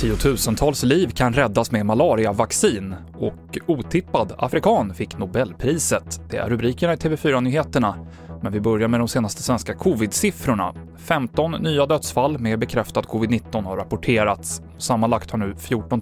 Tiotusentals 0.00 0.82
liv 0.82 1.10
kan 1.10 1.32
räddas 1.32 1.72
med 1.72 1.86
malariavaccin 1.86 2.94
och 3.18 3.58
otippad 3.66 4.32
afrikan 4.38 4.94
fick 4.94 5.18
Nobelpriset. 5.18 6.20
Det 6.30 6.36
är 6.36 6.48
rubrikerna 6.48 6.92
i 6.92 6.96
TV4-nyheterna. 6.96 7.94
Men 8.42 8.52
vi 8.52 8.60
börjar 8.60 8.88
med 8.88 9.00
de 9.00 9.08
senaste 9.08 9.42
svenska 9.42 9.74
covid-siffrorna. 9.74 10.74
15 10.96 11.52
nya 11.52 11.86
dödsfall 11.86 12.38
med 12.38 12.58
bekräftad 12.58 13.00
covid-19 13.00 13.64
har 13.64 13.76
rapporterats. 13.76 14.62
Sammanlagt 14.78 15.30
har 15.30 15.38
nu 15.38 15.54
14 15.58 16.00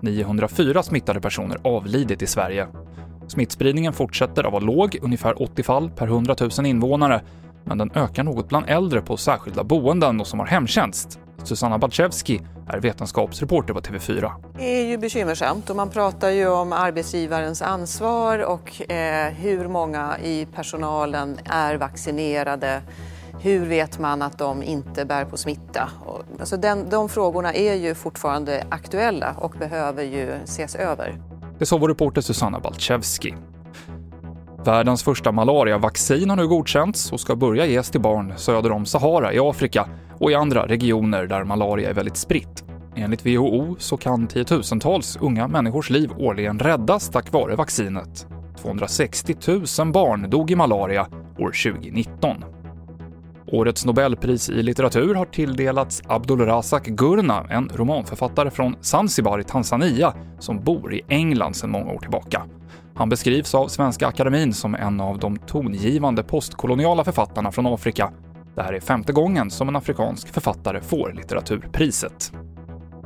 904 0.00 0.82
smittade 0.82 1.20
personer 1.20 1.58
avlidit 1.64 2.22
i 2.22 2.26
Sverige. 2.26 2.68
Smittspridningen 3.28 3.92
fortsätter 3.92 4.44
att 4.44 4.52
vara 4.52 4.64
låg, 4.64 4.98
ungefär 5.02 5.42
80 5.42 5.62
fall 5.62 5.90
per 5.90 6.06
100 6.06 6.36
000 6.58 6.66
invånare, 6.66 7.20
men 7.64 7.78
den 7.78 7.90
ökar 7.94 8.24
något 8.24 8.48
bland 8.48 8.68
äldre 8.68 9.00
på 9.00 9.16
särskilda 9.16 9.64
boenden 9.64 10.20
och 10.20 10.26
som 10.26 10.38
har 10.38 10.46
hemtjänst. 10.46 11.18
Susanna 11.44 11.78
Balczewski 11.78 12.40
är 12.68 12.80
vetenskapsreporter 12.80 13.74
på 13.74 13.80
TV4. 13.80 14.32
Det 14.58 14.64
är 14.64 14.86
ju 14.86 14.98
bekymmersamt 14.98 15.70
och 15.70 15.76
man 15.76 15.90
pratar 15.90 16.30
ju 16.30 16.48
om 16.48 16.72
arbetsgivarens 16.72 17.62
ansvar 17.62 18.38
och 18.38 18.90
eh, 18.90 19.32
hur 19.32 19.68
många 19.68 20.18
i 20.18 20.46
personalen 20.54 21.38
är 21.44 21.76
vaccinerade. 21.76 22.82
Hur 23.42 23.66
vet 23.66 23.98
man 23.98 24.22
att 24.22 24.38
de 24.38 24.62
inte 24.62 25.04
bär 25.04 25.24
på 25.24 25.36
smitta? 25.36 25.90
Alltså 26.40 26.56
den, 26.56 26.90
de 26.90 27.08
frågorna 27.08 27.54
är 27.54 27.74
ju 27.74 27.94
fortfarande 27.94 28.64
aktuella 28.68 29.34
och 29.38 29.54
behöver 29.58 30.02
ju 30.02 30.30
ses 30.44 30.74
över. 30.74 31.18
Det 31.58 31.66
sa 31.66 31.76
vår 31.76 31.88
reporter 31.88 32.20
Susanna 32.20 32.60
Balczewski. 32.60 33.34
Världens 34.64 35.02
första 35.02 35.32
malariavaccin 35.32 36.30
har 36.30 36.36
nu 36.36 36.48
godkänts 36.48 37.12
och 37.12 37.20
ska 37.20 37.36
börja 37.36 37.66
ges 37.66 37.90
till 37.90 38.00
barn 38.00 38.32
söder 38.36 38.72
om 38.72 38.86
Sahara 38.86 39.32
i 39.32 39.38
Afrika 39.38 39.88
och 40.18 40.30
i 40.30 40.34
andra 40.34 40.66
regioner 40.66 41.26
där 41.26 41.44
malaria 41.44 41.90
är 41.90 41.94
väldigt 41.94 42.16
spritt. 42.16 42.64
Enligt 42.96 43.26
WHO 43.26 43.76
så 43.78 43.96
kan 43.96 44.26
tiotusentals 44.26 45.18
unga 45.20 45.48
människors 45.48 45.90
liv 45.90 46.10
årligen 46.18 46.58
räddas 46.58 47.08
tack 47.08 47.32
vare 47.32 47.56
vaccinet. 47.56 48.26
260 48.62 49.34
000 49.78 49.92
barn 49.92 50.30
dog 50.30 50.50
i 50.50 50.56
malaria 50.56 51.06
år 51.38 51.72
2019. 51.72 52.44
Årets 53.46 53.84
Nobelpris 53.84 54.50
i 54.50 54.62
litteratur 54.62 55.14
har 55.14 55.26
tilldelats 55.26 56.02
Abdulrazak 56.06 56.86
Gurna, 56.86 57.46
en 57.50 57.68
romanförfattare 57.74 58.50
från 58.50 58.76
Zanzibar 58.80 59.40
i 59.40 59.44
Tanzania 59.44 60.14
som 60.38 60.64
bor 60.64 60.94
i 60.94 61.02
England 61.08 61.54
sedan 61.54 61.70
många 61.70 61.92
år 61.92 61.98
tillbaka. 61.98 62.42
Han 63.00 63.08
beskrivs 63.08 63.54
av 63.54 63.68
Svenska 63.68 64.06
Akademin 64.06 64.52
som 64.52 64.74
en 64.74 65.00
av 65.00 65.18
de 65.18 65.36
tongivande 65.36 66.22
postkoloniala 66.22 67.04
författarna 67.04 67.52
från 67.52 67.66
Afrika. 67.66 68.12
Det 68.54 68.62
här 68.62 68.72
är 68.72 68.80
femte 68.80 69.12
gången 69.12 69.50
som 69.50 69.68
en 69.68 69.76
afrikansk 69.76 70.28
författare 70.28 70.80
får 70.80 71.12
litteraturpriset. 71.12 72.32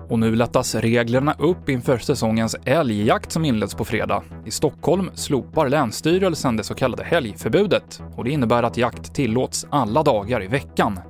Och 0.08 0.18
nu 0.18 0.36
lättas 0.36 0.74
reglerna 0.74 1.34
upp 1.38 1.68
inför 1.68 1.98
säsongens 1.98 2.56
älgjakt 2.64 3.32
som 3.32 3.44
inleds 3.44 3.74
på 3.74 3.84
fredag. 3.84 4.22
I 4.44 4.50
Stockholm 4.50 5.10
slopar 5.14 5.68
Länsstyrelsen 5.68 6.56
det 6.56 6.64
så 6.64 6.74
kallade 6.74 7.04
helgförbudet 7.04 8.02
och 8.16 8.24
det 8.24 8.30
innebär 8.30 8.62
att 8.62 8.76
jakt 8.76 9.14
tillåts 9.14 9.66
alla 9.70 10.02
dagar 10.02 10.42
i 10.42 10.46
veckan. 10.46 11.00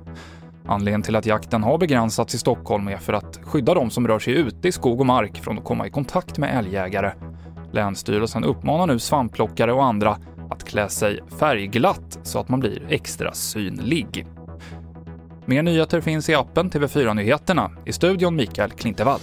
Anledningen 0.65 1.01
till 1.01 1.15
att 1.15 1.25
jakten 1.25 1.63
har 1.63 1.77
begränsats 1.77 2.35
i 2.35 2.37
Stockholm 2.37 2.87
är 2.87 2.97
för 2.97 3.13
att 3.13 3.39
skydda 3.43 3.73
de 3.73 3.89
som 3.89 4.07
rör 4.07 4.19
sig 4.19 4.33
ute 4.33 4.67
i 4.67 4.71
skog 4.71 4.99
och 4.99 5.05
mark 5.05 5.37
från 5.37 5.57
att 5.57 5.65
komma 5.65 5.87
i 5.87 5.89
kontakt 5.89 6.37
med 6.37 6.57
älgjägare. 6.57 7.11
Länsstyrelsen 7.75 8.43
uppmanar 8.43 8.87
nu 8.87 8.99
svampplockare 8.99 9.73
och 9.73 9.85
andra 9.85 10.17
att 10.49 10.63
klä 10.63 10.89
sig 10.89 11.19
färgglatt 11.39 12.19
så 12.23 12.39
att 12.39 12.49
man 12.49 12.59
blir 12.59 12.85
extra 12.89 13.33
synlig. 13.33 14.27
Mer 15.45 15.63
nyheter 15.63 16.01
finns 16.01 16.29
i 16.29 16.35
appen 16.35 16.69
TV4 16.69 17.13
Nyheterna. 17.13 17.71
I 17.85 17.93
studion 17.93 18.35
Mikael 18.35 18.71
Klintevall. 18.71 19.19